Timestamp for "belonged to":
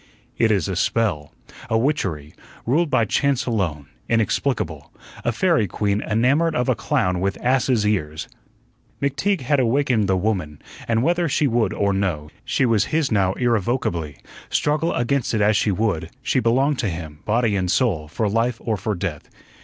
16.39-16.89